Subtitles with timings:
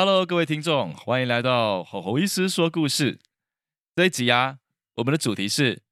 [0.00, 3.18] Hello，各位听众，欢迎来到吼吼医师说故事。
[3.96, 4.58] 这一集啊，
[4.94, 5.82] 我们的主题是：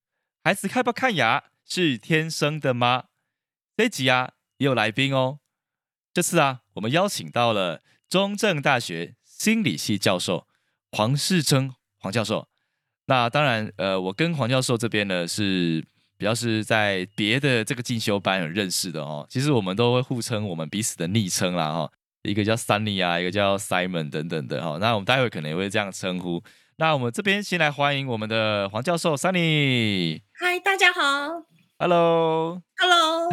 [0.45, 3.07] 孩子害怕看牙是天生的吗？
[3.77, 5.41] 这一集啊，也有来宾哦。
[6.15, 10.47] 这次啊，我们邀请到了中正大学心理系教授
[10.93, 12.47] 黄世珍黄教授。
[13.07, 15.85] 那当然，呃，我跟黄教授这边呢是
[16.17, 19.27] 比较是在别的这个进修班有认识的哦。
[19.29, 21.93] 其实我们都会互称我们彼此的昵称啦哈。
[22.27, 24.79] 一个叫 Sunny 啊，一个叫 Simon 等等的哈。
[24.79, 26.43] 那我们待会可能也会这样称呼。
[26.79, 30.21] 那我们这边先来欢迎我们的黄教授 Sunny。
[30.35, 31.01] 嗨，大家好。
[31.79, 32.63] Hello。
[32.77, 33.31] Hello。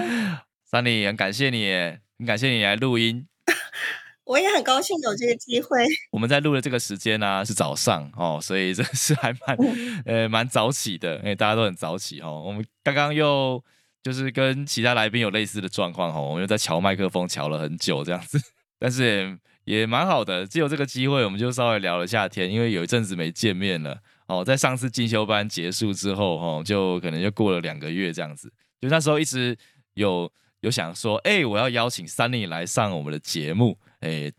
[0.72, 1.72] Sunny，很感谢你，
[2.19, 3.27] 很感谢你来录音。
[4.25, 5.85] 我也很高兴有这个机会。
[6.11, 9.57] 我们在录的这个时间呢是早上哦，所以这是还蛮
[10.05, 12.41] 呃蛮早起的，因为大家都很早起哦。
[12.45, 13.61] 我们刚刚又
[14.02, 18.39] 就是跟其他来宾有类似的状况哦，我们又在调麦克风调了很久这样子。
[18.83, 23.97] 但是也蛮好的，只有这个机会，我们就稍微聊了下天，因为有一阵子没见面了。
[24.27, 28.51] 哦，在上次进修班结束之后，哦，就可能就过了两个月这样子。
[28.81, 29.57] 就那时候一直
[29.93, 34.29] 有有想说，哎，我要邀请 Sunny 来上我们的节目，哎，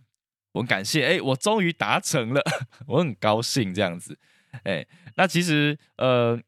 [0.52, 2.42] 我很感谢，哎，我终于达成了，
[2.88, 4.18] 我很高兴这样子。
[4.64, 6.38] 哎，那其实呃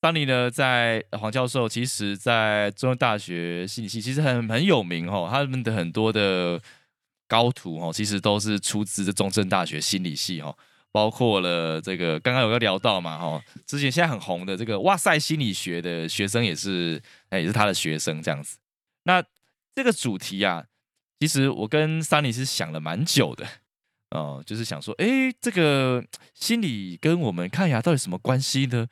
[0.00, 6.60] ，Sunny 呢，在黄教授，其实在中央大学心理系其实很很有名哦，他们的很多的。
[7.26, 10.56] 高徒哦，其实都是出自这中正大学心理系哦，
[10.92, 18.58] 包括了这个刚刚有个聊到嘛哈，之前现在很红的这个哇塞心理学的学生也是哎也是他的学生这样子。
[19.04, 19.22] 那
[19.74, 20.66] 这个主题啊，
[21.18, 23.46] 其实我跟桑尼是想了蛮久的
[24.10, 26.04] 哦，就是想说，哎，这个
[26.34, 28.86] 心理跟我们看牙到底什么关系呢？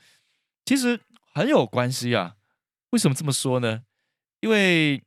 [0.64, 0.98] 其实
[1.32, 2.34] 很有关系啊。
[2.90, 3.82] 为什么这么说呢？
[4.40, 5.02] 因为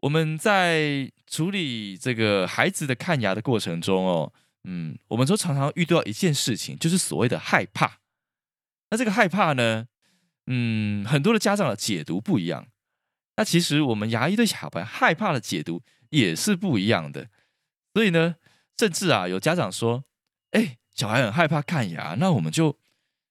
[0.00, 4.32] 我们在处理这个孩子的看牙的过程中哦，
[4.64, 8.00] 嗯，我们都常常遇到一件事情，就是所谓的害怕。
[8.90, 9.86] 那这个害怕呢，
[10.48, 12.66] 嗯，很多的家长的解读不一样。
[13.36, 17.28] 那其实我们牙医对小孩害怕的解读也是不一样的。
[17.94, 18.34] 所以呢，
[18.76, 20.04] 甚至啊，有家长说
[20.50, 22.76] ：“哎，小孩很害怕看牙，那我们就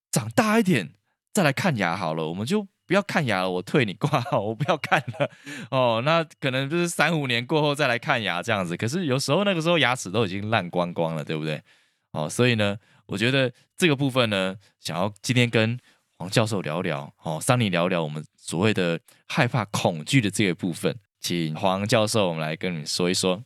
[0.09, 0.93] 长大一点
[1.33, 2.67] 再来看牙好了。”我们就。
[2.89, 5.29] 不要看牙了，我退你挂号， 我不要看了
[5.69, 6.01] 哦。
[6.03, 8.75] 那可能就是三五年过后再来看牙这样子。
[8.75, 11.61] 可是有时候那个时候牙齿都已经烂光光了，对不对？
[12.13, 15.79] 哦，所以呢，我觉得这个部分呢，想要今天跟
[16.17, 23.43] 黄教授聊聊，哦，桑尼聊聊我们所谓的害怕、恐惧的这个部分，请黄教授我们来跟你说一说。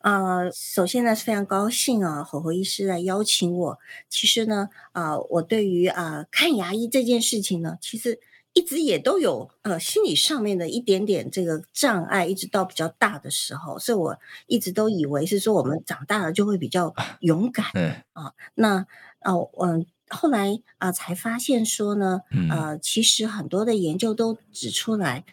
[0.00, 3.78] 呃，首先呢是非常高兴啊，火火医师来邀请我。
[4.10, 8.20] 其实呢，啊，我对于啊看牙医这件事情呢，其实。
[8.54, 14.16] 一直也都有呃心理上面的一点点这个障碍，一直到比较大的时候，所以我
[14.46, 18.86] 一直都以为是说我们长大了就会比较勇敢，嗯啊，那
[19.22, 25.24] 哦嗯，后来啊才发现说呢，呃，其实很多的研究都指出来，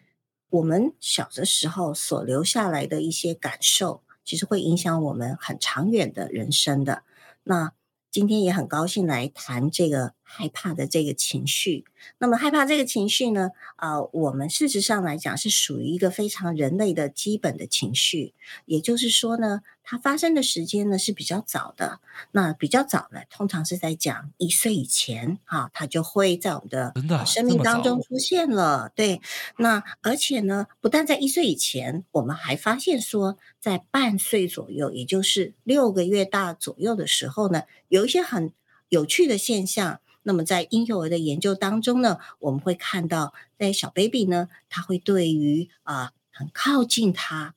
[0.50, 7.04] 我们小的时候所留下来的一些感受，其实会影响我们很长远的人生的。
[7.44, 7.74] 那
[8.10, 10.16] 今天也很高兴来谈这个。
[10.34, 11.84] 害怕的这个情绪，
[12.18, 13.50] 那么害怕这个情绪呢？
[13.76, 18.34] 啊，我们事实上来讲是属于一个非常人类的基本的情绪，
[18.66, 22.00] 也就是说呢，它发生的时间呢是比较早的。
[22.32, 28.90] 那比较早呢，通常是在讲一岁以前，啊，它就会在我们的生命当中出现了。
[28.96, 29.20] 对，
[29.58, 38.54] 那而且呢，不但在一岁以前，我们还发现说，在半岁左右，也就是六个月大左右的时候呢，有一些很
[38.88, 40.00] 有趣的现象。
[40.24, 47.56] 那么在婴幼儿的研究当中呢，我们会看到，在小 baby 呢，他会对于啊很靠近他，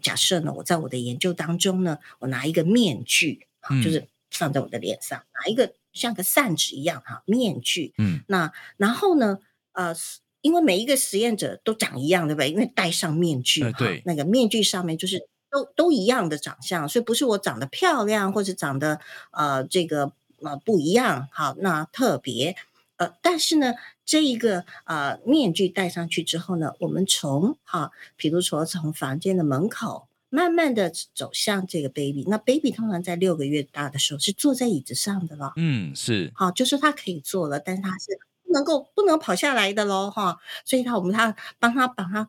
[0.00, 9.40] 假设呢，我在我的研究当中呢，我拿一个面具，啊，就是放在我的脸上，拿一个像个扇子一样哈面具，嗯，那然后呢，
[9.72, 9.94] 呃，
[10.40, 12.50] 因为每一个实验者都长一样，对不对？
[12.50, 19.00] 因为戴上面具，对，那个面具上面就是都都一样的长相，所以不是我长得漂亮或者长得
[19.32, 20.12] 呃这个。
[20.44, 22.54] 呃，不一样，好，那特别，
[22.96, 23.74] 呃，但是呢，
[24.04, 32.24] 这一个呃面具戴上去之后呢，我们从哈，比如说从房间的门口慢慢的走向这个 baby。
[32.26, 40.38] 那 baby 通常在六个月大的时候是坐在椅子上的了，嗯，是，好，就是他可以坐了，但是他是不能够不能跑下来的喽，哈。
[40.64, 42.28] 所以他我们他帮他把他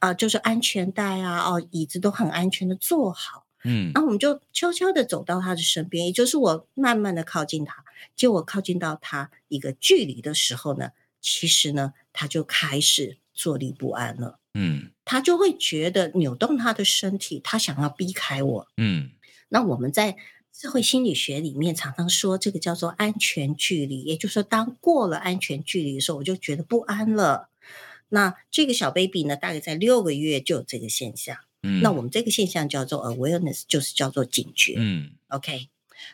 [0.00, 3.43] 啊、就是安全带啊，哦，椅子都很安全的坐好。
[3.64, 7.84] 嗯然后我们就悄悄的走到他的身边，也就是我慢慢的靠近他。
[8.14, 10.90] 结果我靠近到他一个距离的时候呢，
[11.20, 14.38] 其实呢，他就开始坐立不安了。
[14.54, 18.68] 嗯他就会觉得扭动他的身体，他想要避开我。
[18.76, 19.10] 嗯
[19.48, 20.16] 那我们在
[20.52, 27.48] 社会心理学里面常常说，这个叫做安全距离，也就是说，当过了安全距离的时候，我就觉得不安了。
[28.10, 31.36] 那这个小 baby 呢，大概在六个月就有这个现象。
[31.64, 34.74] 嗯，那我们这个现象叫做 awareness，就是叫做警觉。
[34.76, 35.68] 嗯 OK，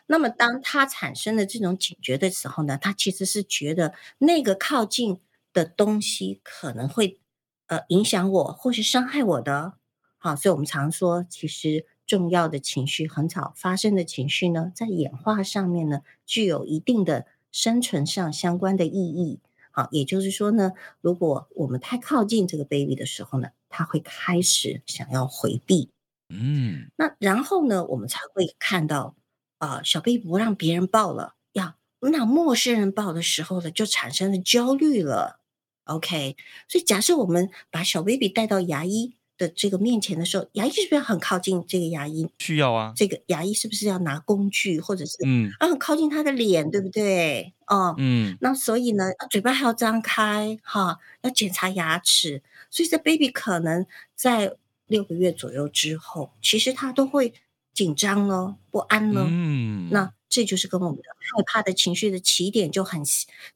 [0.07, 5.19] 那么当他产生了这种警觉的时候呢，他其实是觉得那个靠近
[5.53, 7.19] 的东西可能会
[7.67, 9.73] 呃影响我或是伤害我的。
[10.17, 19.39] 好，所以我们常说，其实重要的情绪很早发生的情绪呢，在演化上面呢，具有一定的生存上相关的意义。
[19.71, 25.89] 好，也就是说呢，如果我们太靠近这个 baby 的时候呢，他会开始想要回避。
[26.29, 29.15] 嗯那然后呢，我们才会看到，
[29.57, 35.39] 啊、小 baby 不让别人抱了，呀，那陌生人抱的时候呢，就产生了焦虑了。
[35.85, 36.37] OK，
[36.69, 42.29] 所以假设我们把小 baby 带到牙医的这个面前的时候，牙医是不是要很靠近这个牙医？
[42.37, 47.53] 需要啊，这个牙医是不是要拿工具，或者是嗯啊很靠近他的脸，对不对？
[47.65, 52.43] 哦，嗯那所以呢，啊嘴巴还要张开哈，要检查牙齿。
[52.69, 53.85] 所以这 baby 可能
[54.15, 54.55] 在
[54.85, 57.33] 六个月左右之后，其实他都会
[57.73, 59.25] 紧张了、不安了。
[59.27, 63.01] 嗯，那这就是跟我们的害怕的情绪的起点就很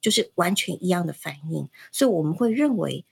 [0.02, 1.70] 就是完全一样的反应。
[1.92, 3.06] 所以我们会认为，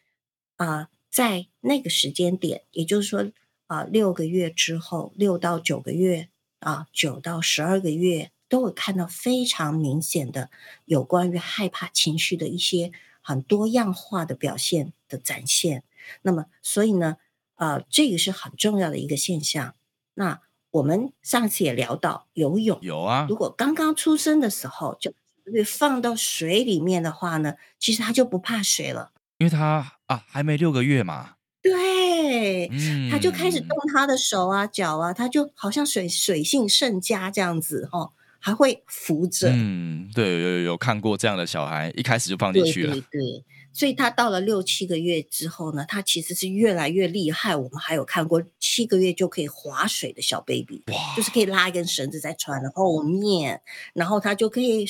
[0.58, 3.31] 啊、在那个时间点，也就是说，
[3.68, 10.50] 啊、六个月之后，六到九个月啊，九到十二个月，都会看到非常明显的
[10.86, 15.83] 有关于害怕情绪的一些很多样化的表现的展现。
[16.24, 17.18] 那么，所以呢，
[17.57, 19.75] 呃，这个是很重要的一个现象。
[20.15, 25.13] 那我们上次也聊到游泳，有啊如，果刚刚出生的时候就
[25.54, 29.12] 被放到水里面的话呢，其实他就不怕水了。
[29.39, 39.50] 因为他啊还没六个月嘛，对，嗯，他就开始动他的手啊、脚啊，他就好像水水性甚佳这样子哦，还会扶着。
[39.50, 43.44] 嗯，对，有有有看过这样的小孩，一开始就放进去了对，对，
[43.74, 47.56] 所以他到了六七个月之后呢，他其实是越来越厉害。
[47.56, 53.62] 我们还有看过七个月就可以划水的小 baby，哇，就是可以拉一根绳子在船的后面，
[53.94, 54.86] 然后他就可以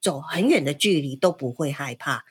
[0.00, 2.24] 走很远的距离都不会害怕，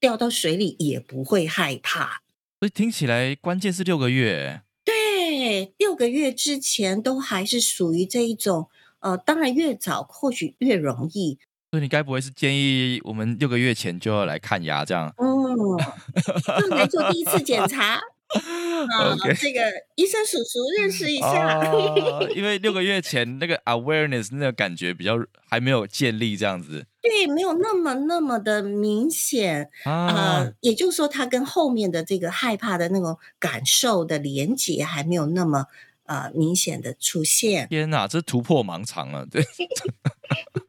[0.00, 2.22] 掉到水里也不会害怕。
[2.60, 8.68] 所以听起来关键是六个月，对，六个月之前都还是属于这一种，
[9.00, 11.38] 呃，当然越早或许越容易。
[11.70, 18.00] 所以你该不会是建议我们六个月前就要来看牙这样嗯，就来做第一次检查。
[18.98, 19.60] 啊这个
[19.94, 21.58] 医生叔叔认识一下。
[21.60, 26.86] 哦，因为六个月 前那个 awareness 那个感觉比较还没有建立，这样子。
[27.00, 30.08] 对，没有那么那么的明显，啊。
[30.08, 35.64] 呃，，也就是说，他跟后面的这个害怕的那种感受的连接还没有那么
[36.04, 39.42] 呃明显的出现，天哪，这突破盲肠了，对，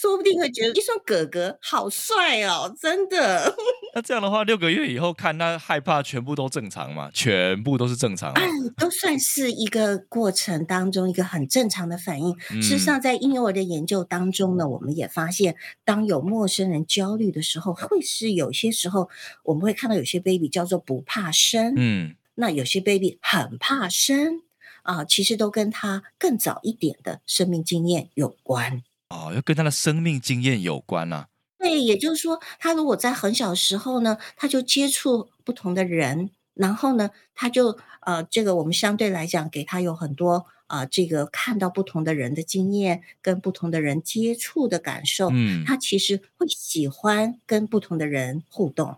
[0.00, 3.54] 说不定会觉得一双哥哥好帅哦，真的。
[3.94, 7.10] 那这样的话，六个月以后看他害怕，全部都正常嘛？
[7.12, 8.40] 全部都是正常嘛？
[8.78, 12.34] 都算是一个过程当中一个很正常的反应。
[12.50, 19.10] 嗯事实上，在婴幼儿的研究当中呢，我们也发现，当有陌生人焦虑的时候，会是有些时候
[19.42, 24.40] 我们会看到有些 baby 叫做不怕生，嗯那有些 baby 很怕生
[24.82, 28.82] 啊，其实都跟他更早一点的生命经验有关。
[29.10, 31.28] 哦，要跟他的生命经验有关啊。
[31.58, 48.96] 对，也就是说，他如果在很小时候呢，他就接触不同的人，然后呢，他就呃，这个我们相对来讲给他有很多啊、呃这个看到不同的人的经验，跟不同的人接触的感受，嗯，他其实会喜欢跟不同的人互动。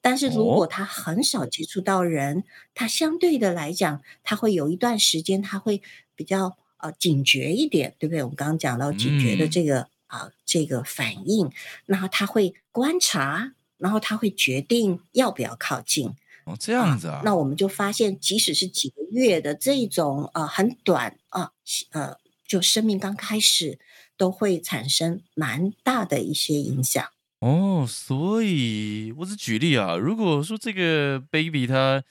[0.00, 5.80] 但是如哦果他很少接触到人，他相对的来讲，他会有一段时间，他会
[6.14, 8.22] 比较呃警觉一点，对不对？
[8.22, 11.50] 我们刚刚讲到警觉的嗯这个啊、这个反应，
[11.86, 16.14] 然后他会观察，然后他会决定要不要靠近。
[16.44, 21.52] 哦，这样子啊，那我们就发现，即使是几个月的这种呃很短啊
[21.92, 23.78] 呃，就生命刚开始，
[24.18, 27.02] 都会产生蛮大的一些影响。
[27.38, 32.04] 哦，所以我只举例啊，如果说这个 baby 他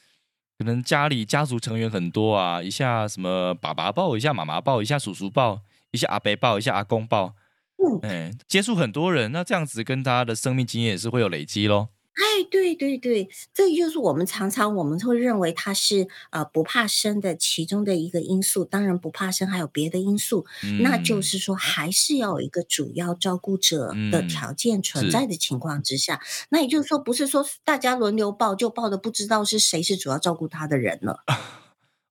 [0.62, 7.34] 可能家里家族成员很多啊，一下什么爸爸抱，一下妈妈抱，一下叔叔抱，一下阿伯抱，一下阿公抱，
[7.84, 11.90] 嗯，哎，接触很多人，那这样子跟他的生命经验也是会有累积咯。
[12.14, 18.66] 哎，对对对，这就是我们常常我们会认为他是呃不怕生的其中的一个因素。
[18.66, 20.46] 当然不怕生还有别的因素，
[20.82, 25.12] 那就嗯是说还是要有一个主要照顾者的嗯，条件存。
[25.12, 31.20] 在的情况之下，那也就是说不是说大家轮流抱，就抱的不知道是谁是主要照顾他的人了。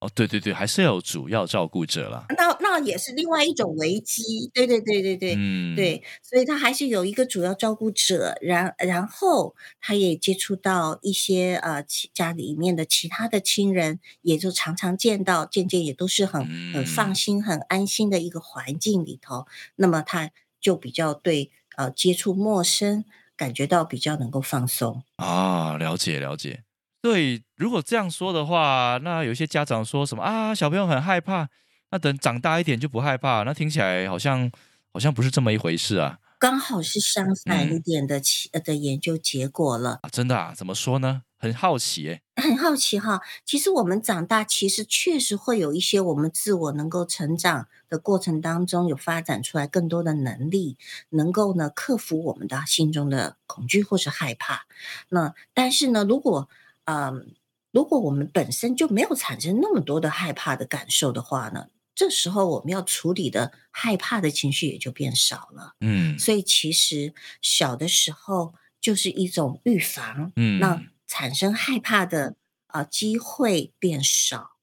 [0.00, 2.24] 哦，对对对，还是要有主要照顾者啦。
[2.30, 23.04] 那那也是另外一种危机，对对对对对嗯，对，所以他还是有一个主要照顾者，然然后他也接触到一些呃其家里面的其他的亲人，也就常常见到，渐渐也都是很很放嗯，心、很安心的一个环境里头，那么他就比较对呃接触陌生
[23.36, 25.02] 感觉到比较能够放松。
[25.16, 26.64] 啊，了解了解。
[27.02, 31.48] 对，如果这样说的话，那有些家长说什么啊，小朋友很害怕，
[31.90, 34.50] 那等长大一点就不害怕，那听起来好像
[34.92, 36.18] 好像不是这么一回事啊。
[36.38, 38.20] 刚好是相反一嗯，点的
[38.64, 39.98] 的研究结果了。
[40.02, 40.52] 啊，真的啊？
[40.54, 41.22] 怎么说呢？
[41.38, 42.20] 很好奇诶。
[42.36, 50.76] 很好奇哈，其实我们长大，其实确实会有一些我们自我能够成长的过程当中，有发展出来更多的能力，
[51.10, 54.66] 能够呢克服我们的心中的恐惧或是害怕。
[55.10, 56.48] 那但是呢，如果
[56.90, 57.34] 嗯，
[57.70, 65.74] 如果我们本身就没有产生那么多的害怕的感受的话呢，这时候我们要处理的害怕的情绪也就变少了。
[65.80, 72.34] 嗯所以其实小的时候就是一种预防，嗯，那产生害怕的
[72.68, 74.56] 呃机会变少。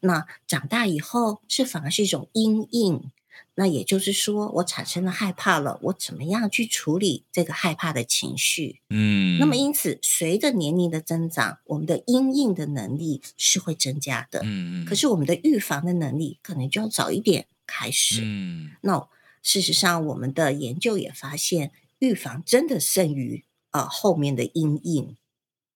[0.00, 3.10] 那长大以后是反而是一种阴影。
[3.56, 8.80] 那也就是说，我产生了害怕了，我怎么样去处理这个害怕的情绪？
[8.90, 14.40] 嗯那么嗯因此，随着年龄的增长，我们的阴应的能力是会增加的。
[14.42, 18.20] 嗯嗯可是我们的预防的能力可能就要早一点开始。
[18.24, 19.08] 嗯，那
[19.42, 25.16] 事实上，我们的研究也发现，预防真的胜于啊、呃后面的阴影。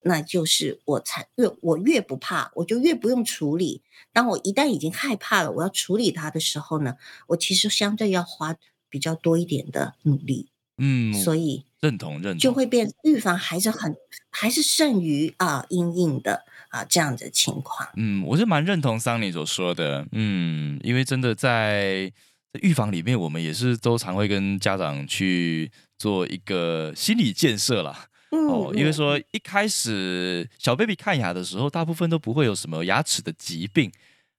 [0.08, 3.82] 那就是我才越我越不怕，我就越不用处理。
[4.12, 6.96] 当我一旦已经害怕了，我要处理它的时候呢，
[7.28, 8.56] 我其实相对要花
[8.88, 10.48] 比较多一点的努力，
[10.78, 12.38] 嗯，所以认同认同。
[12.38, 13.94] 就会变预防还是很
[14.30, 17.88] 还是胜于啊阴影的啊这样的情况。
[17.96, 20.08] 嗯，我是蛮认同桑尼所说的。
[20.12, 22.10] 嗯，因为真的在
[22.52, 28.07] 在预防里面，我们也是都常会跟家长去做一个心理建设啦。
[28.30, 33.90] 嗯哦，因为嗯说一开始小 baby 看牙的时候，大部分都不会有什么牙齿的疾病，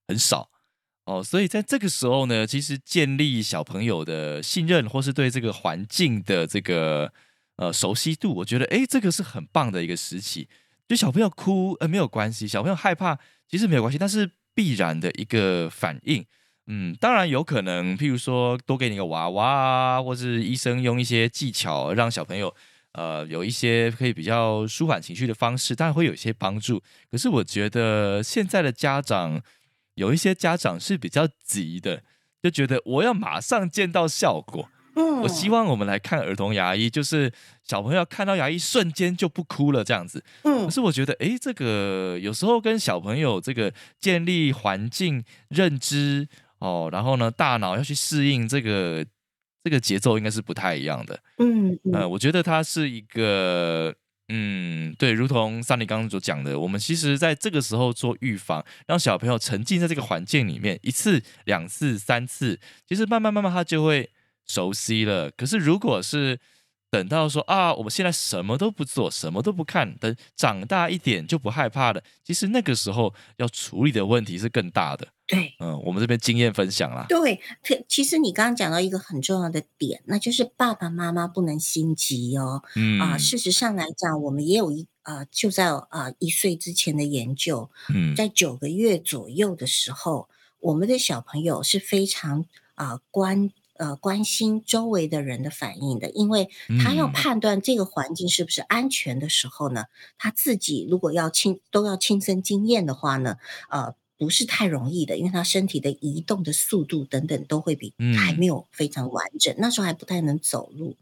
[0.07, 0.49] 很少
[1.05, 7.11] 哦，所以在这个时候呢，其实建立小朋友的信任，或是对这个环境的这个
[7.55, 10.47] 呃熟悉度，我觉得诶，这个是很棒的一个时期。
[10.87, 13.17] 就小朋友哭呃没有关系，小朋友害怕
[13.47, 16.25] 其实没有关系，但是必然的一个反应。
[16.67, 22.53] 嗯，当然有可能，譬如说多给你个娃娃啊，或是医生用一些技巧让小朋友
[22.93, 26.81] 呃有一些可以比较舒缓情绪的方式，当然会有一些帮助。
[27.11, 29.41] 可是我觉得现在的家长
[29.95, 32.03] 有一些家长是比较急的，
[32.41, 34.69] 就觉得我要马上见到效果。
[34.95, 37.31] 嗯，我希望我们来看儿童牙医，就是
[37.63, 40.23] 小朋友看到牙医瞬间就不哭了这样子。
[40.43, 46.27] 嗯可是我觉得，诶，这个有时候跟小朋友这个建立环境认知
[46.57, 49.05] 哦，然后呢，大脑要去适应这个
[49.69, 51.19] 这个节奏，应该是不太一样的。
[51.37, 53.93] 嗯嗯呃，我觉得它是一个，
[54.29, 64.09] 嗯，对，如同桑尼刚刚所讲的，我们其实在这个时候做预防，让小朋友沉浸在这个环境里面，一次、两次、三次，其实慢慢慢慢他就会
[64.47, 65.29] 熟悉了。
[65.29, 66.39] 可是如果是
[66.91, 75.07] 等到说啊，我们现在什么都不做，什么都不看，等长大一点就不害怕了，其实那个时候要处理的问题是更大的。
[75.27, 75.53] 对。
[75.59, 77.05] 嗯，我们这边经验分享啦。
[77.07, 82.63] 对，可其实你刚刚讲到一个很重要的点，那就是爸爸妈妈不能心急哦。
[82.75, 90.27] 嗯啊、事实上来讲，我们也有一啊、就在啊、一岁之前的研究，嗯在九个月左右的时候，
[90.59, 96.47] 我们的小朋友是非常啊、关呃关心周围的人的反应的，因为
[96.83, 99.85] 他要嗯判断这个环境是不是安全的时候呢，
[100.19, 103.37] 他自己如果要亲都要亲身经验的话呢，
[103.71, 103.95] 呃。
[104.19, 110.97] 不是太容易的，因为他身体的移动的速度等等都会比嗯还没有非常完整，那时候还不太能走路。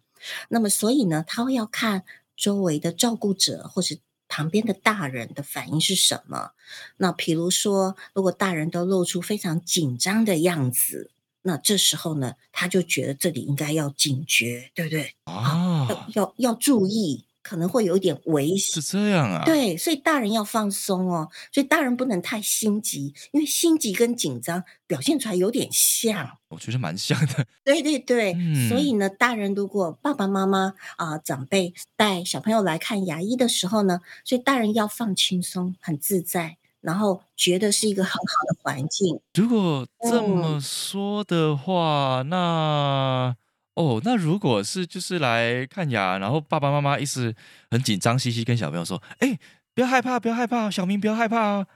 [0.50, 2.04] 那么所以呢，他会要看
[2.36, 6.52] 周围的照顾者或是旁边的大人的反应是什么。
[6.98, 11.10] 那比如说，如果大人都露出非常紧张的样子，
[11.44, 15.14] 那这时候呢，他就觉得这里应该要警觉，对不对？
[15.26, 18.82] 啊，要要要注意，可能会有一点危险。
[18.82, 26.38] 是这样啊？，对，所以大人要放松哦，所以大人不能太心急，因为心急跟紧张表现出来有点像。
[26.50, 27.46] 我觉得蛮像的。
[27.64, 28.34] 对对对，
[28.68, 39.20] 所嗯以呢，大人如果爸爸妈妈啊、长辈带小朋友来看牙医的时候呢，所以大人要放轻松，很自在，然后觉得是一个很好的环境。
[39.34, 43.36] 如果这嗯么说的话，那
[43.76, 47.36] 哦，那如果是就是来看牙，然后爸爸妈妈一直
[47.70, 49.38] 很紧张兮兮跟小朋友说：“哎，
[49.76, 51.68] 不要害怕，不要害怕，小明不要害怕啊，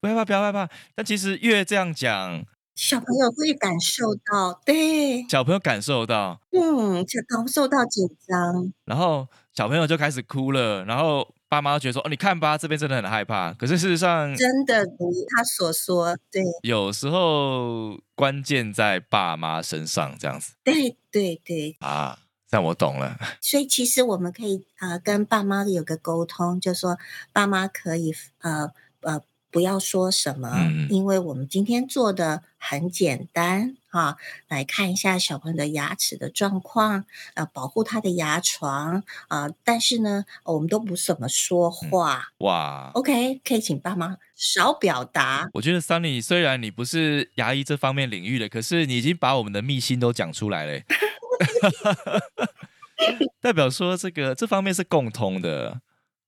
[0.00, 0.66] 不要害怕，不要害怕。”
[0.96, 2.42] 但其实越这样讲，
[2.74, 22.18] 小朋友会感受到，对，小朋友感受到，嗯，就感受到紧张，然后小朋友就开始哭了，然后爸妈就觉得说：“哦，你看吧，这边真的很害怕。”可是事实上，真的如他所说，对有时候关键在爸妈身上，这样子对对对，啊，
[22.50, 23.16] 那我懂了。
[23.40, 26.98] 所以其实我们可以呃跟爸妈有个沟通，就说
[27.32, 29.20] 爸妈可以呃呃
[29.54, 34.16] 不要说什么，嗯因为我们今天做的很简单哈、
[34.48, 42.30] 来看一下小朋友的牙齿的状况，呃，保护他的牙床啊、但是呢，我们都不怎么说话。
[42.38, 45.48] 哇，OK，可以请爸妈少表达。
[45.54, 50.84] 我觉得 Sunny 虽然你不是牙医这方面领域的，可是你已经把我们的秘辛都讲出来了欸，
[53.40, 55.80] 代表说这个这方面是共通的。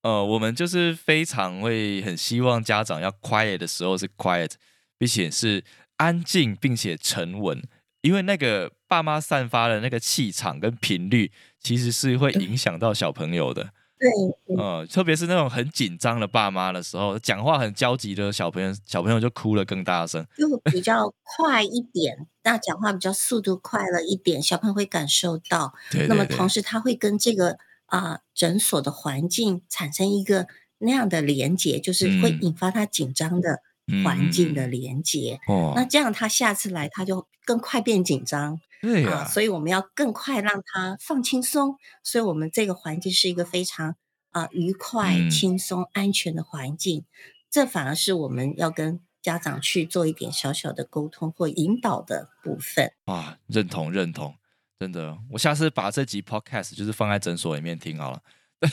[0.07, 4.53] 呃，我们就是非常会很希望家长要 quiet 的时候是 quiet，
[4.97, 5.65] 并且是
[5.97, 7.61] 安静并且沉稳，
[8.03, 13.73] 因为那个爸妈散发的那个气场跟频率，其实是会影响到小朋友的。
[13.99, 14.09] 对，
[14.47, 20.25] 对呃，特别是那种很紧张的爸妈的时候，讲话很焦急的小朋友，小朋友就哭了更大声。
[20.37, 25.75] 就比较快一点，那讲话比较速度快了一点，小朋友会感受到。
[25.91, 30.47] 对那么同时，他会跟这个啊、诊所的环境产生一个
[30.79, 33.63] 那样的连接，就是会嗯引发他紧张的
[34.05, 35.41] 环境的连接。
[35.49, 41.77] 哦，那这样他下次来他就更快变紧张啊、对呀、所以我们要更快让他放轻松。
[42.03, 43.97] 所以我们这个环境是一个非常
[44.31, 47.05] 啊、愉快、嗯轻松、安全的环境。
[47.51, 52.93] 这反而是我们要跟家长去做一点小小的沟通或引导的部分。
[53.07, 54.35] 啊，认同认同，
[54.79, 58.21] 真的，我下次把这集 podcast 就是放在诊所里面听好了。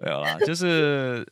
[0.00, 1.26] 没有啦，就是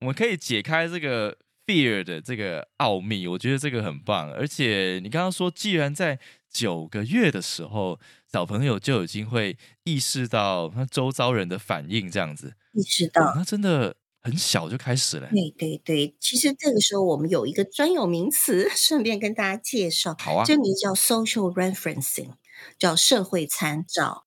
[0.00, 4.30] 我们可以解开这个 fear 的这个奥秘，我觉得这个很棒。
[4.32, 6.18] 而且你刚刚说，既然在
[6.50, 7.98] 九个月的时候，
[8.32, 15.28] 小朋友就已经会意识到他周遭人的反应，这样子，意识哇到，那真的很小就开始了。
[15.30, 22.32] 对对对，其实这个时候我们有一个专有名词， 顺便跟大家介绍，好啊，这名叫 social referencing，
[22.76, 24.26] 叫社会参照，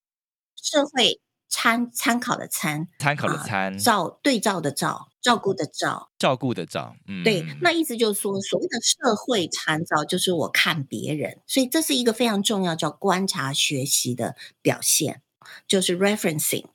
[0.56, 6.10] 社会参参考的参，参考的啊参，照对照的照，照顾的照。
[6.18, 15.22] 照顾的照，嗯，对，那意思就是说，所谓的社会参照，就是我看别人，所以这是一个非常重要叫观察学习的表现，
[15.68, 16.66] 就是 referencing。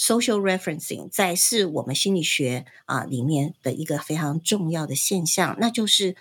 [0.00, 6.16] OK，social、referencing 在是我们心理学啊、里面的一个非常重要的现象，那就是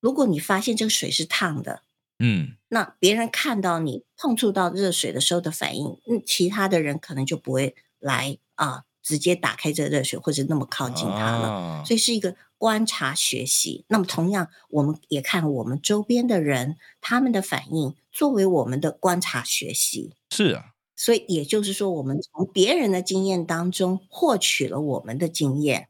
[0.00, 1.82] 如果你发现这个水是烫的，
[2.18, 11.48] 嗯，那别人看到你碰触到热水的时候的反应，嗯，其他的人可能就不会来啊、直接打开这个热水或者那么靠近它了。
[11.48, 13.84] 啊所以是一个观察学习。
[13.88, 20.14] 那么同样，我们也看我们周边的人他们的反应，作为我们的观察学习。
[20.30, 20.71] 是啊，
[21.02, 25.88] 所以也就是说，我们从别人的经验当中获取了我们的经验。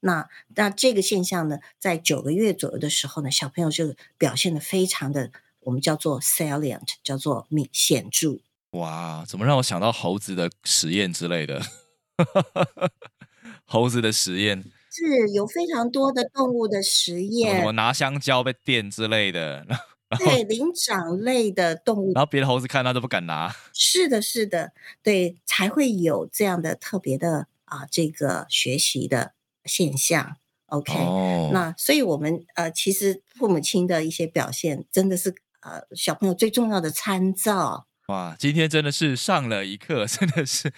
[0.00, 8.38] 那那这个现象呢，在九个月左右的时候呢，小朋友就表现的非常的，我们叫做 salient，叫做明显著。
[8.70, 11.60] 哇，怎么让我想到猴子的实验之类的？
[13.68, 19.66] 猴子的实验，是有非常多的动物的实验么，拿香蕉被电之类的，
[20.18, 23.54] 对灵长类的动物然后别的猴子看到都不敢拿。
[23.72, 24.72] 是的，是的，
[25.02, 29.32] 对，才会有这样的特别的啊，这个学习的
[29.64, 30.36] 现象。
[30.66, 37.86] OK，、哦，那所以我们呃，其实父母亲的一些表现，真的是呃小朋友最重要的参照。
[38.08, 40.72] 哇，今天真的是上了一课， 真的是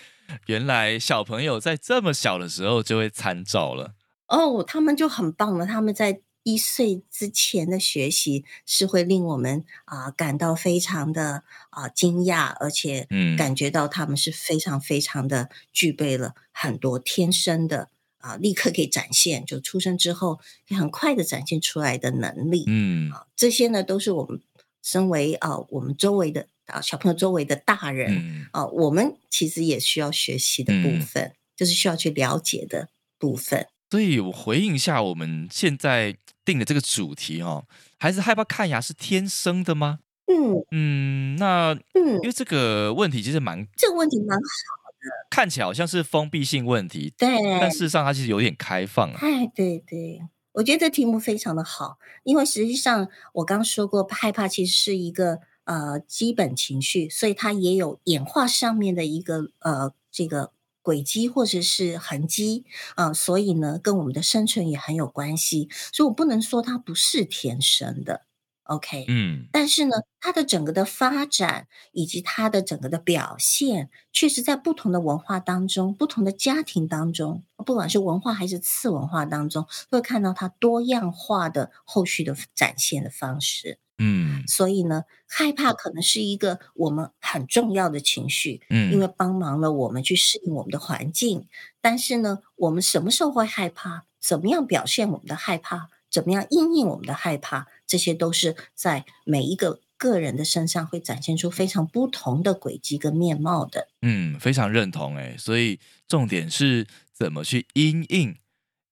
[0.46, 3.94] 原来小朋友在这么小的时候就会参照了。
[4.28, 22.62] 哦，他们就很棒了，他们在一岁之前的学习是会令我们啊、感到非常的啊、惊讶，而且嗯感觉到他们是非常非常的具备了很多天生的啊、立刻可以展现，就出生之后也很快的展现出来的能力。
[22.68, 24.40] 嗯，啊，这些呢都是我们
[24.84, 33.66] 身为啊、我们周围的啊小朋友周围的大人嗯啊，我们其实也需要学习的部嗯分，就是需要去了解的部分。
[33.90, 37.64] 所以我回应一下我们现在定的这个主题哦，
[37.98, 40.00] 孩子害怕看牙是天生的吗？
[40.26, 44.42] 嗯嗯，那嗯因，为这个问题其实蛮这个问题蛮好
[44.90, 47.28] 的，看起来好像是封闭性问题，对，
[47.60, 49.18] 但事实上它其实有点开放啊。
[49.22, 50.20] 哎，对对，
[50.52, 60.50] 我觉得这题目非常的好，因为实际上我刚说过，害怕其实是一个呃基本情绪，所以它也有演化上面的一个呃这个
[60.86, 68.25] 轨迹或者是痕迹啊、所以呢，跟我们的生存也很有关系，所以我不能说它不是天生的
[68.66, 83.78] ，OK，嗯但是呢，它的整个的发展以及它的整个的表现，确实在不同的文化当中、不同的家庭当中，不管是文化还是次文化当中，会看到它多样化的后续的展现的方式。
[83.98, 91.46] 嗯所以呢，害怕可能是一个我们很重要的情绪，嗯，因为帮忙了我们去适应我们的环境。
[91.80, 94.04] 但是呢，我们什么时候会害怕？
[94.20, 95.88] 怎么样表现我们的害怕？
[96.16, 97.66] 怎么样应应我们的害怕？
[97.86, 103.88] 这些都是在每一个个人的身上会展现出非常不同的轨迹跟面貌的。
[104.00, 108.34] 嗯，非常认同哎，所以重点是怎么去因应，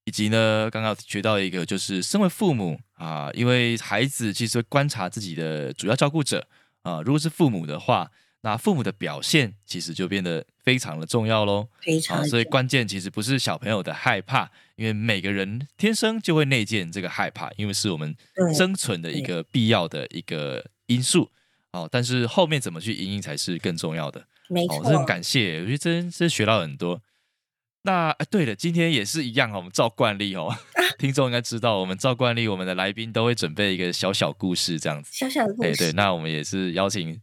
[0.05, 6.47] 以及呢，刚刚学到一个就是身为父母啊，因为孩子其实会观察自己的主要照顾者
[6.83, 8.11] 啊，如果是父母的话，
[8.43, 11.69] 那父母的表现其实就变得非常的重要喽。
[11.71, 18.17] 啊，非常的所以关键其实不是小朋友的害怕，因为每个人天生就会内建这个害怕，因为是我们
[18.57, 21.31] 生存的一个必要的一个因素。
[21.73, 24.21] 哦，但是后面怎么去应应才是更重要的。
[24.21, 27.01] 哦，没错，这很感谢，我觉得真真学到很多。
[27.83, 30.57] 那哎，对了，今天也是一样哦，我们照惯例哦，
[30.99, 35.11] 听众应该知道，我们照惯例，我们的来宾都会准备一个小小故事这样子。
[35.13, 35.77] 小小的故哎，事。
[35.77, 37.21] 对，那我们也是邀请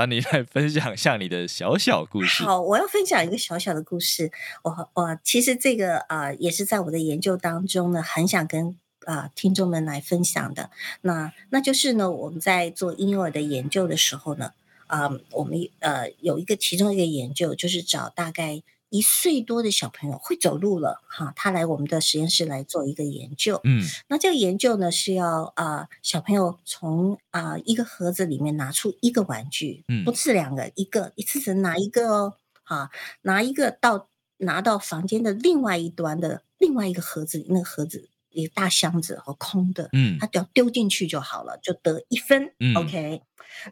[0.00, 2.42] 那你来分享一下你的小小故事。
[2.42, 4.32] 好，我要分享一个小小的故事。
[4.62, 10.70] 我我其实这个啊、呃也是在我的研究当中呢，很想跟啊、听众们来分享的。
[11.02, 14.52] 那那就是呢，我们在做婴幼儿的研究的时候呢，
[14.86, 23.60] 啊、我们呃有一个其中一个研究，就是找大概一岁多的小朋友会走路了哈，他来我们的实验室来做一个研究。
[23.64, 32.90] 嗯那这个研究呢是要啊、呃小朋友从啊、一个盒子里面拿出一个玩具，嗯不是两个，一个一次只能拿一个哦，啊，
[33.22, 42.52] 拿一个到拿到房间的另外一端的另外一个盒子里，那个盒子一个大箱子和空的，嗯他只要丢进去就好了，就得一分。
[42.58, 43.22] 嗯 OK，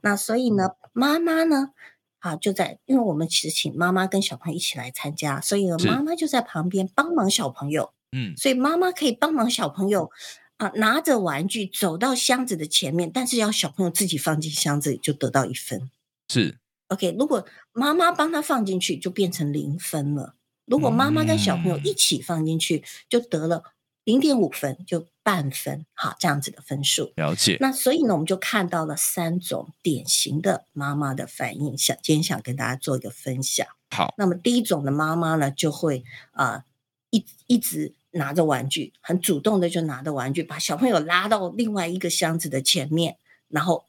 [0.02, 1.70] 那所以呢，妈妈呢，
[2.18, 7.92] 啊，就在因为我们其实请妈妈跟小朋友一起来参加，所以呢，妈妈就在旁边帮忙小朋友。
[8.12, 10.10] 嗯所以妈妈可以帮忙小朋友
[10.56, 15.90] 啊，拿着玩具走到箱子的前面，但是要小朋友自己放进箱子里就得到一分。
[16.30, 20.34] 是 OK，如果妈妈帮他放进去，就变成零分了。
[20.64, 23.62] 如果妈妈跟小朋友一起放进去，就得了
[24.04, 27.12] 零点五分，就半分，好这样子的分数。
[27.16, 27.58] 了解。
[27.60, 33.66] 那所以呢，我们就看到了三种典型的妈妈的反应，想今天想跟大家做一个分享。
[33.90, 36.64] 好，那么第一种的妈妈呢，就会啊、呃
[37.10, 43.84] 一一直拿着玩具，很主动的就拿着玩具，把小朋友拉到另外一个箱子的前面，然后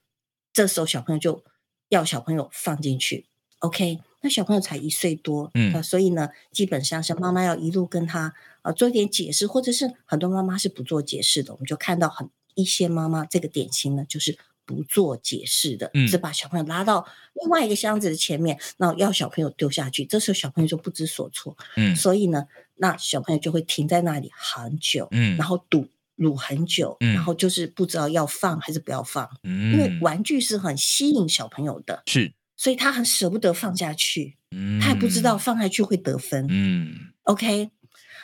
[0.51, 1.41] 这时候小朋友就
[1.87, 3.27] 要小朋友放进去。
[3.59, 5.73] OK，那小朋友才一岁多，嗯。
[5.73, 16.07] 呃所以呢，基本上是妈妈要一路跟他呃做一点解释，或者是很多妈妈是不做解释的，我们就看到很一些妈妈这个典型呢，就是不做解释的，嗯。
[16.07, 21.95] 只把小朋友拉到另外一个箱子的前面，那要小朋友丢下去，这时候小朋友就不知所措，嗯。
[21.95, 25.37] 所以呢，那小朋友就会停在那里很久，嗯。
[25.37, 27.13] 然后堵撸很久，嗯。
[27.13, 36.45] 然后就是不知道要放还是不要放，嗯，因为玩具是很吸引小朋友的，是，所以他很舍不得放下去，嗯，他也不知道放下去会得分。
[36.49, 36.93] 嗯
[37.23, 37.69] OK，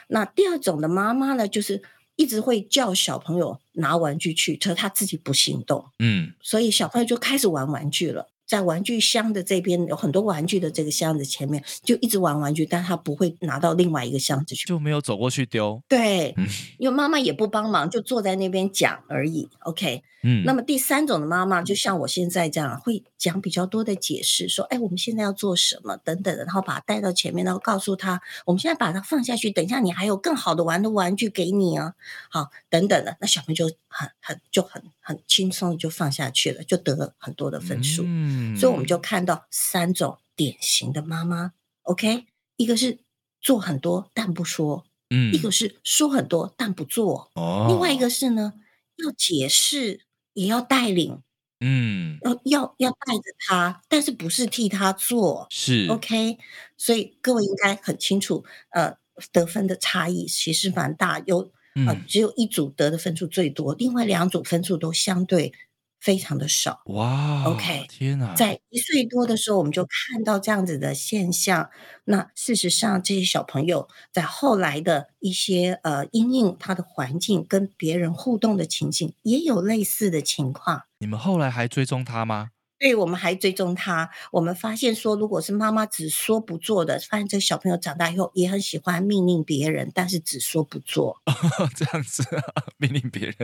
[0.10, 1.82] 那第二种的妈妈呢，就是
[2.18, 8.28] 一直会叫小朋友拿玩具去，可是他自己不行动，嗯所以小朋友就开始玩玩具了。
[8.46, 14.68] 在玩具箱的这边有很多玩具的这个箱子前面，就一直玩玩具，但他不会拿到另外一个箱子去。
[14.68, 15.82] 就没有走过去丢。
[15.88, 19.50] 对嗯，因为妈妈也不帮忙，就坐在那边讲而已。
[19.60, 31.94] OK，嗯，那么第三种的妈妈，就像我现在这样，会讲比较多的解释，说，哎，我们现在要做什么等等的，然后把他带到前面，然后告诉他，我们现在把它放下去，等一下你还有更好的玩的玩具给你啊，
[32.30, 38.02] 好，等等的，那小朋友就很很就很很轻松的就放下去了，就得了很多的分数。
[38.08, 42.26] 嗯所以我们就看到三种典型的妈妈，OK，
[42.58, 42.98] 一个是
[43.40, 47.30] 做很多但不说，嗯一个是说很多但不做。
[47.36, 48.54] 哦，另外一个是呢，
[48.96, 50.02] 要解释
[50.34, 51.22] 也要带领，
[51.60, 56.40] 嗯，要要要带着他，但是不是替他做是，OK？
[56.78, 58.98] 所以各位应该很清楚，呃，
[59.32, 61.52] 得分的差异其实蛮大，有
[61.84, 65.54] 呃嗯，只有一组得的分数最多，另外两组分数都相对
[66.00, 66.82] 非常的少。
[66.86, 71.70] 哇 OK，天哪，在一岁多的时候，我们就看到这样子的现象。
[72.06, 80.84] 那事实上，这些小朋友在后来的一些呃，因应他的环境跟别人互动的情景，也有类似的情况。
[81.02, 82.52] 你们后来还追踪他吗？
[82.86, 91.20] 所以，我们还追踪他，我们发现说，如果是妈妈只说不做的，发现这个小朋友长大以后也很喜欢命令别人，但是只说不做。
[91.76, 93.36] 这样子啊， 命令别人，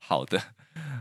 [0.00, 0.40] 好的，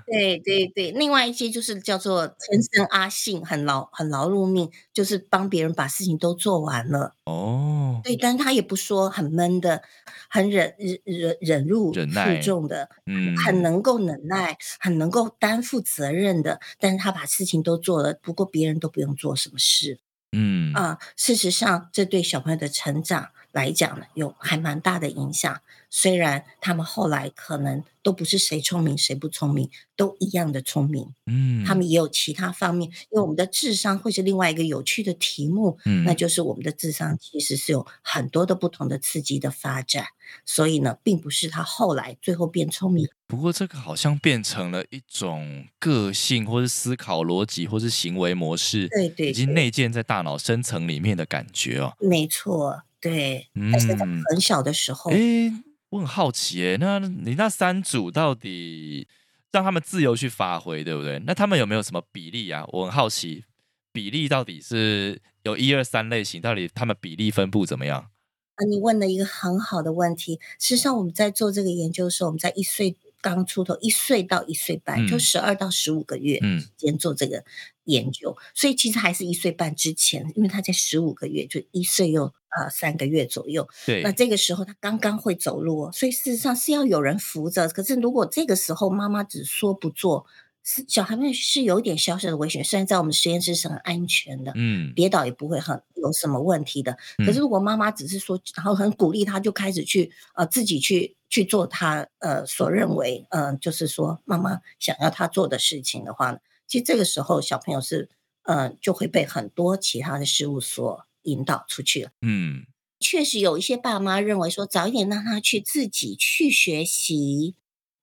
[0.06, 7.16] 对对对，另外一些就是叫做天生阿信，很劳很劳碌命，就是帮别人把事情都做完了。
[7.26, 9.82] 哦，对，但是他也不说很闷的，
[10.30, 20.00] 很忍忍忍忍辱负重的，嗯，很能够忍耐，很能够担负责任的，但是他把事情都做了，不过别人都不用做什么事
[20.38, 25.62] 嗯，啊、事实上，这对小朋友的成长来讲呢，有还蛮大的影响。
[25.90, 40.06] 虽然他们后来可能都不是谁聪明谁不聪明，都一样的聪明，嗯，他们也有其他方面，因为我们的智商会是另外一个有趣的题目，嗯，那就是我们的智商其实是有很多的不同的刺激的发展，
[40.46, 43.08] 所以呢，并不是他后来最后变聪明。
[43.28, 51.96] 不过这个好像变成了一种个性，或是思考逻辑，或是行为模式，对对已经内建在大脑深层里面的感觉哦。
[52.00, 53.48] 没错，对。
[53.72, 53.96] 但是
[54.30, 55.52] 很小的时候，诶，
[55.96, 59.08] 我很好奇诶，那你那三组到底
[59.52, 61.20] 让他们自由去发挥，对不对？
[61.26, 62.66] 那他们有没有什么比例啊？
[62.74, 63.46] 我很好奇，
[63.94, 68.10] 比例到底是有一二三类型，到底他们比例分布怎么样？
[68.56, 70.40] 啊，你问了一个很好的问题。
[70.60, 77.46] 事实上，我们在做这个研究的时候，我们在一岁刚出头，一岁到一岁半，就嗯十二到十五个月嗯之间做这个
[77.86, 83.68] 研究，所以其实还是一岁半之前，因为他在十五个月，就一岁又呃三个月左右。
[83.86, 87.68] 对那，这个时候他刚刚会走路哦，所以事实上是要有人扶着。
[87.70, 90.26] 可是如果这个时候妈妈只说不做，
[90.64, 92.64] 是小孩们是有一点小小的危险。
[92.64, 96.98] 虽然在我们实验室是很安全的，嗯，跌倒也不会很有什么问题的。
[97.18, 108.10] 可是嗯如果妈妈只是说，然后很鼓励他，就开始去呃自己去去做他呃所认为呃就是说妈妈想要他做的事情的话呢，其实这个时候小朋友是
[108.44, 112.12] 呃就会被很多其他的事物所引导出去了。
[112.22, 112.66] 嗯，
[113.00, 117.56] 确实有一些爸妈认为说，早一点让他去自己去学习。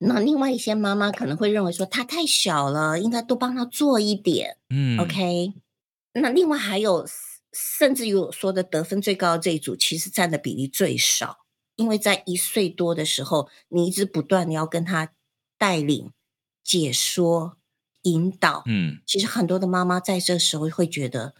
[0.04, 4.56] 那另外一些妈妈可能会认为说，他太小了，应该多帮他做一点。
[4.68, 5.54] 嗯 OK，
[6.14, 7.06] 那另外还有，
[7.52, 11.46] 甚至于我说的得分最高的这一组，其实占的比例最少，
[11.76, 15.12] 因为在一岁多的时候，你一直不断的要跟他
[15.56, 16.10] 带领、
[16.64, 17.56] 解说、
[18.02, 18.62] 引导。
[18.66, 21.34] 嗯，其实很多的妈妈在这时候会觉得，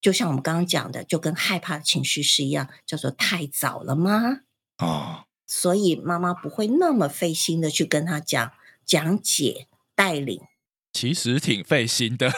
[0.00, 4.40] 就像我们刚刚讲的，就跟害怕的情绪是一样，叫做太早了吗？
[4.78, 8.52] 哦，所以妈妈不会那么费心的去跟他讲、
[8.84, 10.40] 讲解、带领。
[10.92, 12.32] 其实挺费心的，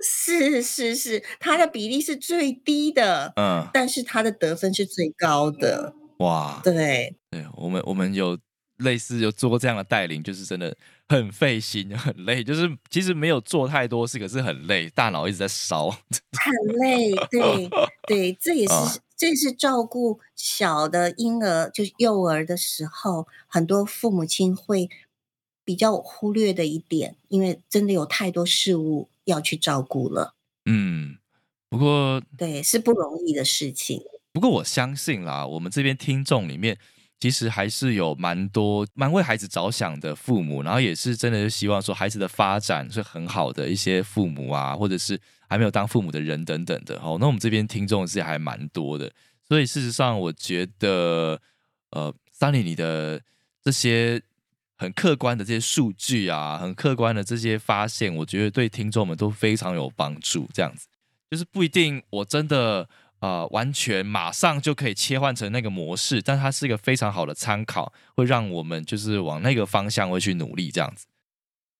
[0.00, 5.94] 是 是是，他的比例是最低的，嗯，但是他的得分是最高的。
[6.18, 8.38] 哇，对，对我们我们有
[8.78, 10.74] 类似有做过这样的带领，就是真的
[11.08, 15.88] 很费心，很累，就是其实没有做太多事，可是很累，大脑一直在烧。
[15.90, 17.70] 很累，对
[18.06, 24.90] 对，这也是、啊这也是照顾小的婴儿，就是幼儿的时候，很多父母亲会
[25.64, 30.34] 比较忽略的一点，因为真的有太多事物要去照顾了，
[30.66, 31.16] 嗯，
[31.70, 34.02] 不过对，是不容易的事情。
[34.34, 36.76] 不过我相信啦，我们这边听众里面。
[37.18, 47.16] 其实还是有蛮多蛮为孩子着想的父母，然后也是真的是希望说孩子的发展是很好的一些父母啊，或者是还没有当父母的人等等的哦。
[47.18, 49.10] 那我们这边听众是还蛮多的，
[49.48, 51.40] 所以事实上我觉得，
[51.90, 53.22] 呃三里你的
[53.62, 54.20] 这些
[54.76, 60.46] 很客观的这些数据啊，很客观的这些发现，我觉得对听众们都非常有帮助。
[60.52, 60.86] 这样子
[61.30, 62.86] 就是不一定我真的。
[63.26, 71.06] 呃，完全马上就可以切换成那个模式，但它是一个非常好的参考，会让我们就是往那个方向会去努力这样子。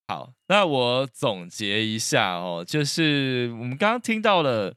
[0.08, 4.74] 好，那我总结一下哦，就是我们刚刚听到了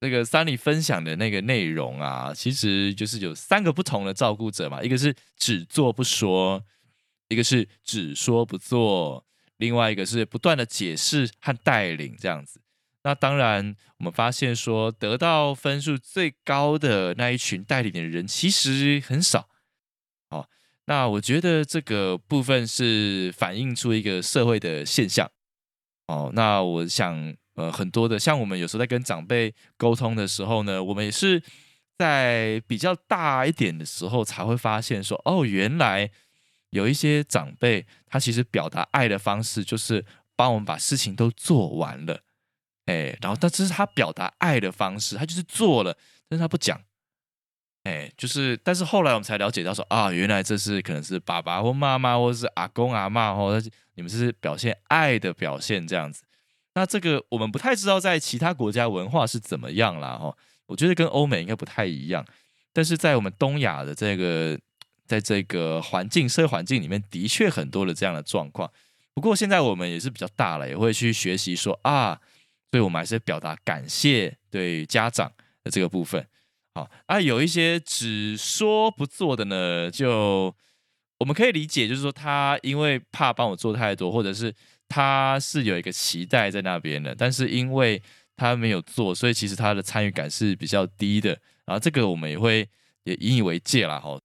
[0.00, 6.64] 那个三里分享的那个内容啊，其实就是有三个不同的照顾者嘛，一个是只做不说，
[7.28, 9.22] 一个是只说不做，
[9.58, 12.62] 另外一个是不断的解释和带领这样子。
[13.06, 19.48] 那当然，我们发现说得到分数最高的那一群代理的人其实很少。
[20.30, 20.48] 哦，
[20.86, 25.30] 那我觉得这个部分是反映出一个社会的现象，
[26.08, 31.40] 哦，那我想，呃，很多的像我们有时候在跟长辈沟通的时候呢，我们也是
[31.96, 36.10] 在比较大一点的时候才会发现说，哦，原来
[36.70, 42.22] 有一些长辈他其实表达爱的方式就是帮我们把事情都做完了，
[42.86, 45.96] 哎，然后但这是他表达爱的方式，他就是做了，
[46.28, 46.80] 但是他不讲。
[47.84, 56.24] 哎，就是，但是后来我们才了解到说啊，原来这是可能是爸爸或妈妈，或者是阿公阿妈，或者你们是表现爱的表现这样子。
[56.74, 60.18] 那这个我们不太知道在其他国家文化是怎么样啦。
[60.18, 60.36] 哈。
[60.66, 62.26] 我觉得跟欧美应该不太一样，
[62.72, 64.58] 但是在我们东亚的这个
[65.06, 68.68] 在这个环境社会环境里面，的确很多的这样的状况。
[69.14, 72.20] 不过现在我们也是比较大了，也会去学习说啊，
[72.70, 75.32] 所以我们还是表达感谢对家长
[75.64, 76.26] 的这个部分。
[76.74, 80.54] 好啊，有一些只说不做的呢，就
[81.18, 84.54] 我们可以理解，就是说他因为怕帮我做太多，或者是
[84.88, 88.02] 他是有一个期待在那边的，但是因为
[88.36, 91.30] 他没有做，所以其实他的参与感是比较低的。
[91.64, 92.68] 然后这个我们也会
[93.04, 93.98] 也引以为戒啦。
[93.98, 94.20] 哈。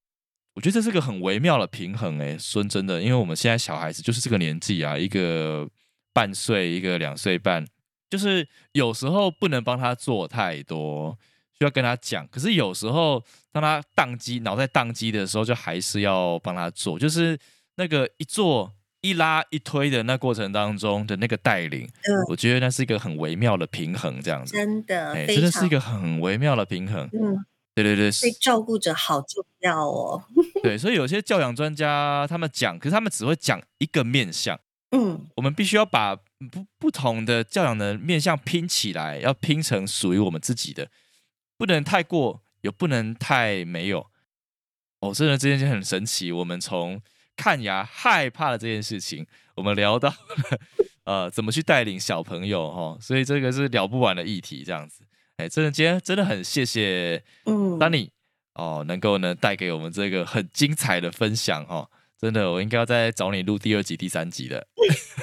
[0.53, 5.65] 我觉得这是个很微妙的平衡诶，说真的，因为我们现在小孩子就是这个年纪啊，一个
[6.11, 7.65] 半岁，一个两岁半，
[8.11, 11.17] 就是有时候不能帮他做太多。
[11.57, 16.97] 需要跟他讲，可是有时候当他宕机、脑袋宕机的时候，就还是要帮他做。
[16.97, 17.37] 就是
[17.75, 21.87] 那个一做、一拉、一推的那过程当中的那个带领，
[22.29, 24.53] 我觉得那是一个很微妙的平衡，这样子。
[24.53, 27.07] 真的，真的是一个很微妙的平衡。
[27.13, 27.37] 嗯，
[27.75, 30.23] 对对对，被照顾者好重要哦。
[30.63, 34.59] 对，所以有些教养专家他们讲，可是他们只会讲一个面相。
[34.93, 36.17] 嗯，我们必须要把
[36.49, 40.89] 不不同的教养的面向拼起来，要拼成属于我们自己的。
[41.57, 44.07] 不能太过，也不能太没有。
[44.99, 46.31] 哦，真的这件事很神奇。
[46.31, 47.01] 我们从
[47.35, 49.25] 看牙害怕的这件事情，
[49.55, 50.13] 我们聊到
[51.03, 54.63] 呃怎么去带领小朋友哈，所以这个是聊不完的议题。
[54.63, 55.03] 这样子，
[55.37, 58.09] 哎，真的今天真的很谢谢嗯，Danny
[58.53, 61.89] 哦，能够呢带给我们这个很精彩的分享哈。
[62.19, 64.67] 真的，我应该要再找你录第二集、第三集的。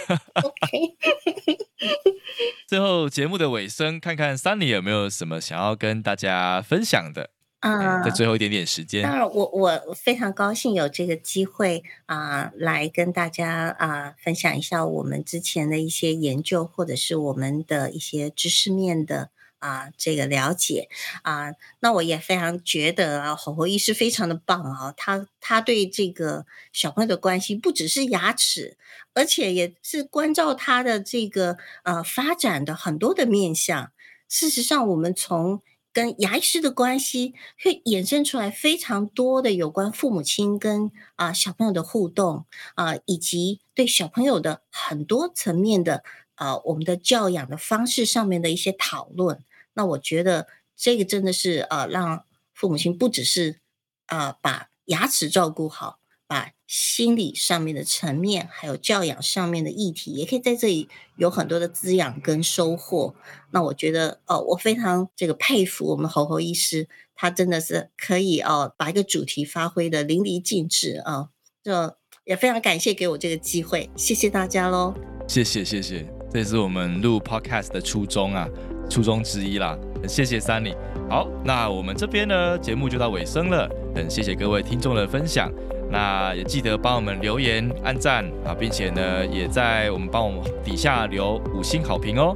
[2.67, 8.03] 最后节目的尾声，看看 Sunny 有没有什么想要跟大家分享的啊？
[8.03, 19.31] 在最后一点点时间，当然，我我非常高兴有这个机会啊，来跟大家啊分享一下我们之前的一些研究，或者是我们的一些知识面的。
[19.59, 20.89] 啊，这个了解
[21.23, 28.77] 啊，那我也非常觉得啊，侯侯医师非常的棒啊，他他对这个小朋友的关系不只是牙齿，
[29.15, 33.93] 而且也是关照他的这个呃发展的很多的面向。
[34.29, 42.45] 事实上，我们从跟牙医师的关系，会衍生出来非常多的有关父母亲跟啊小朋友的互动
[42.75, 46.05] 啊，以及对小朋友的很多层面的
[46.39, 49.45] 啊我们的教养的方式上面的一些讨论。
[49.75, 52.25] 那我觉得这个真的是呃，让
[52.55, 53.61] 父母亲不只是
[54.07, 63.15] 啊把牙齿照顾好，把心理上面的层面，还有教养上面的议题，也可以在这里有很多的滋养跟收获。
[63.53, 71.29] 那我觉得哦，我非常这个佩服我们侯侯医师，他真的是可以哦把一个主题发挥的淋漓尽致啊！
[71.63, 74.95] 就也非常感谢给我这个机会，谢谢大家喽！
[75.27, 78.49] 谢谢谢谢，这是我们录 Podcast 的初衷啊。
[78.91, 80.75] 初衷之一啦，很谢谢 Sunny。
[81.11, 85.53] 好，那我们这边呢，节目就到尾声了，很谢谢各位听众的分享。
[85.91, 92.35] 那也记得帮我们留言、按赞啊，并且呢，也在我们帮我们底下留五星好评哦。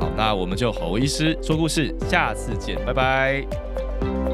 [0.00, 4.33] 好，那我们就侯医师说故事，下次见，拜拜。